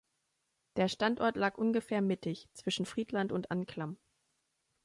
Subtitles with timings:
[0.77, 3.97] Der Standort lag ungefähr mittig zwischen Friedland und Anklam.